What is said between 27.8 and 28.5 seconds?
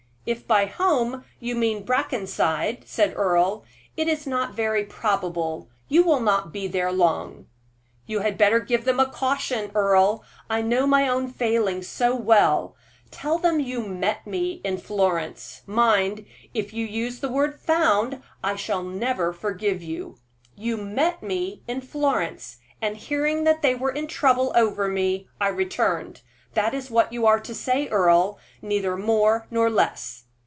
Earle,